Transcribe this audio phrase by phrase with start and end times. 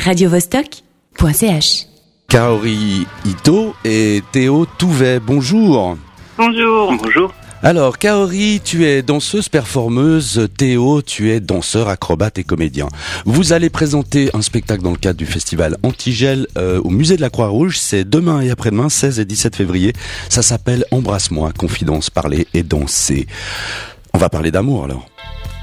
[0.00, 1.86] radiovostok.ch.
[2.28, 5.96] Kaori Ito et Théo Touvet, bonjour.
[6.38, 6.94] Bonjour.
[7.02, 7.34] Bonjour.
[7.62, 12.88] Alors, Kaori, tu es danseuse performeuse, Théo, tu es danseur, acrobate et comédien.
[13.26, 17.20] Vous allez présenter un spectacle dans le cadre du festival Antigel euh, au musée de
[17.20, 17.76] la Croix-Rouge.
[17.76, 19.92] C'est demain et après-demain, 16 et 17 février.
[20.30, 23.26] Ça s'appelle Embrasse-moi, confidence, parler et danser.
[24.14, 25.09] On va parler d'amour alors.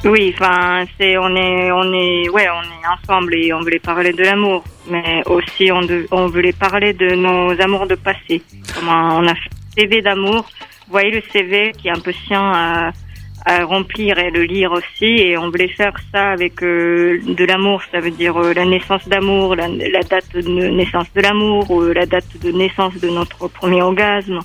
[0.05, 4.13] Oui, enfin, c'est on est on est ouais, on est ensemble et on voulait parler
[4.13, 8.41] de l'amour, mais aussi on de- on voulait parler de nos amours de passé.
[8.75, 10.45] Comment on a fait un CV d'amour.
[10.89, 12.91] Voyez le CV qui est un peu chiant à,
[13.45, 17.81] à remplir et le lire aussi, et on voulait faire ça avec euh, de l'amour.
[17.91, 21.81] Ça veut dire euh, la naissance d'amour, la, la date de naissance de l'amour, ou
[21.81, 24.39] la date de naissance de notre premier orgasme,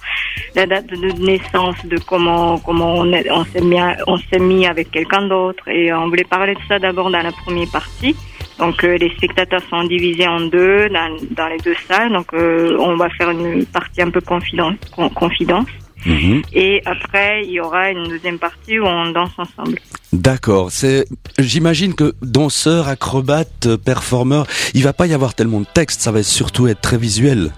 [0.54, 4.38] la date de naissance de comment comment on, est- on s'est mis à- on s'est
[4.38, 8.14] mis avec quelqu'un d'autre et on voulait parler de ça d'abord dans la première partie.
[8.58, 12.12] Donc euh, les spectateurs sont divisés en deux dans, dans les deux salles.
[12.12, 15.66] Donc euh, on va faire une partie un peu confidence, con- confidence
[16.04, 16.42] Mhm.
[16.52, 19.78] et après il y aura une deuxième partie où on danse ensemble.
[20.12, 20.72] D'accord.
[20.72, 21.04] C'est,
[21.38, 26.00] j'imagine que danseur, acrobate, performeur, il va pas y avoir tellement de texte.
[26.00, 27.52] Ça va surtout être très visuel.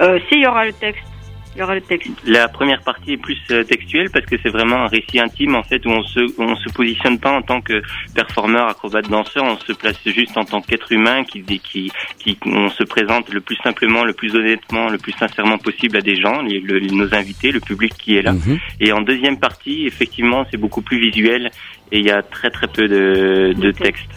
[0.00, 1.02] Euh, si il y aura le texte,
[1.54, 2.10] il y aura le texte.
[2.26, 5.62] La première partie est plus euh, textuelle parce que c'est vraiment un récit intime en
[5.62, 7.80] fait où on se on se positionne pas en tant que
[8.14, 12.68] performeur, acrobate, danseur, on se place juste en tant qu'être humain qui qui qui on
[12.70, 16.42] se présente le plus simplement, le plus honnêtement, le plus sincèrement possible à des gens,
[16.42, 18.32] les- le- nos invités, le public qui est là.
[18.32, 18.58] Mhm.
[18.80, 21.50] Et en deuxième partie, effectivement, c'est beaucoup plus visuel
[21.92, 24.08] et il y a très très peu de, de texte.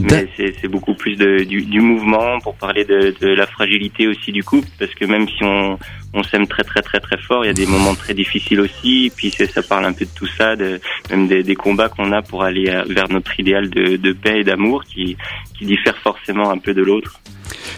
[0.00, 4.06] Mais c'est c'est beaucoup plus de, du, du mouvement pour parler de, de la fragilité
[4.08, 5.78] aussi du couple, parce que même si on,
[6.14, 9.06] on s'aime très très très très fort, il y a des moments très difficiles aussi.
[9.06, 11.88] Et puis c'est- ça parle un peu de tout ça, de, même des, des combats
[11.88, 15.16] qu'on a pour aller euh, vers notre idéal de, de paix et d'amour qui,
[15.58, 17.20] qui diffère forcément un peu de l'autre.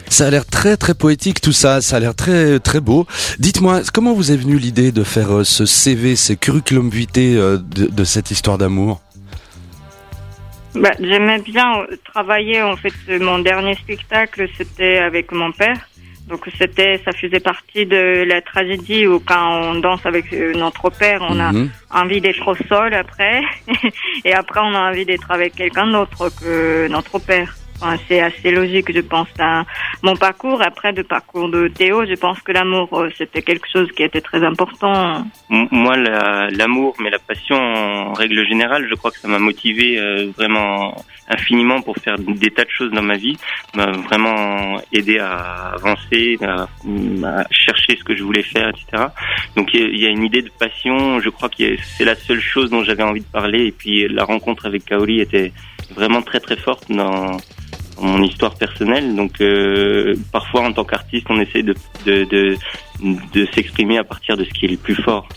[0.08, 3.06] Ça a l'air très très poétique tout ça, ça a l'air très très beau.
[3.40, 7.58] Dites-moi, comment vous est venue l'idée de faire euh, ce CV, ce curriculum vitae euh,
[7.58, 9.00] de, de cette histoire d'amour?
[10.76, 12.62] Bah, J'aimais bien euh, travailler.
[12.62, 15.88] En fait, euh, mon dernier spectacle, c'était avec mon père.
[16.28, 20.90] Donc c'était, ça faisait partie de la tragédie où quand on danse avec euh, notre
[20.90, 21.70] père, on a Mhm.
[21.90, 23.42] envie d'être au sol après,
[24.24, 27.54] et après on a envie d'être avec quelqu'un d'autre que notre père.
[28.08, 29.64] C'est assez logique, je pense, dans
[30.02, 30.62] mon parcours.
[30.62, 34.20] Après, le parcours de Théo, je pense que l'amour, euh, c'était quelque chose qui était
[34.20, 35.24] très important.
[35.48, 39.98] Moi, la- l'amour, mais la passion en règle générale, je crois que ça m'a motivé
[39.98, 40.96] euh, vraiment
[41.28, 43.36] infiniment pour faire des tas de choses dans ma vie,
[43.74, 49.06] m'a vraiment aidé à avancer, à, à chercher ce que je voulais faire, etc.
[49.56, 52.70] Donc il y a- une idée de passion, je crois que c'est la seule chose
[52.70, 55.52] dont j'avais envie de parler, et puis la rencontre avec Kaori était
[55.94, 57.36] vraiment très très forte dans
[58.00, 59.14] mon histoire personnelle.
[59.14, 61.74] Donc euh, parfois en tant qu'artiste, on essaie de,
[62.04, 62.56] de, de,
[63.32, 65.28] de s'exprimer à partir de ce qui est le plus fort.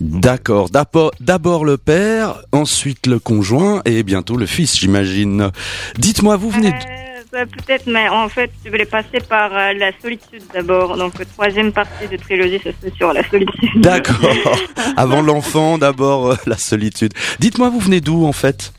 [0.00, 0.68] D'accord.
[0.68, 5.50] D'abord, d'abord le père, ensuite le conjoint et bientôt le fils, j'imagine.
[5.98, 6.68] Dites-moi, vous venez.
[6.68, 7.06] Euh,
[7.36, 10.96] euh, Peut-être, mais en fait, je voulais passer par euh, la solitude d'abord.
[10.96, 13.80] Donc, troisième partie de trilogie, ça c'est sur la solitude.
[13.80, 14.16] D'accord.
[14.96, 17.12] Avant l'enfant, d'abord euh, la solitude.
[17.38, 18.72] Dites-moi, vous venez d'où en fait?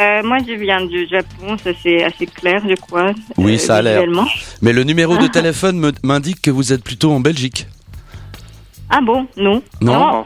[0.00, 3.12] Euh, moi, je viens du Japon, ça c'est assez clair, je crois.
[3.36, 4.02] Oui, euh, ça a l'air.
[4.62, 7.66] Mais le numéro de téléphone m'indique que vous êtes plutôt en Belgique.
[8.94, 9.62] Ah bon Non.
[9.80, 10.24] Non.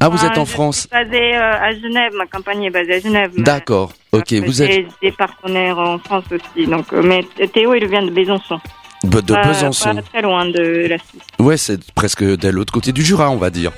[0.00, 0.80] Ah, vous Ah, êtes en je France.
[0.80, 3.30] suis basée euh, à Genève, ma compagnie est basée à Genève.
[3.38, 3.92] D'accord.
[4.12, 6.66] Ok, vous êtes J'ai des partenaires en France aussi.
[6.66, 7.24] Donc, mais
[7.54, 8.60] Théo, il vient de Besançon.
[9.04, 9.94] de Pas- Besançon.
[9.94, 11.22] Pas très loin de la Suisse.
[11.38, 13.72] Ouais, c'est presque de l'autre côté du Jura, on va dire.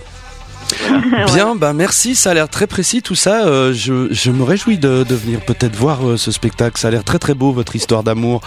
[1.35, 3.47] Bien, bah merci, ça a l'air très précis tout ça.
[3.47, 6.79] Euh, je, je me réjouis de, de venir peut-être voir euh, ce spectacle.
[6.79, 8.41] Ça a l'air très très beau votre histoire d'amour.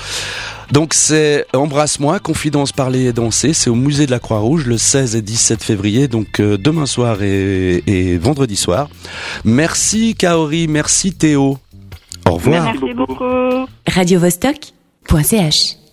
[0.71, 3.53] Donc c'est Embrasse-moi, confidence parler et danser.
[3.53, 7.21] C'est au musée de la Croix-Rouge le 16 et 17 février, donc euh, demain soir
[7.21, 8.89] et, et vendredi soir.
[9.45, 11.57] Merci Kaori, merci Théo.
[12.27, 12.63] Au revoir.
[12.63, 13.67] Merci beaucoup.
[13.87, 15.86] radiovostok.ch.